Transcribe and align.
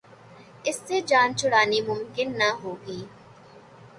اس 0.67 0.77
سے 0.87 0.97
جان 1.09 1.29
چھڑانی 1.39 1.79
ممکن 1.89 2.27
نہ 2.39 2.49
ہوگی۔ 2.63 2.99